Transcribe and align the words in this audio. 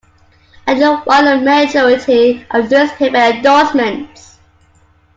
Adler 0.65 1.03
won 1.05 1.27
a 1.27 1.37
majority 1.39 2.43
of 2.49 2.71
newspaper 2.71 3.17
endorsements. 3.17 4.39